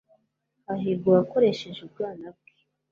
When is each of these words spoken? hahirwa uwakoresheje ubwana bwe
hahirwa 0.65 1.05
uwakoresheje 1.09 1.79
ubwana 1.87 2.27
bwe 2.35 2.51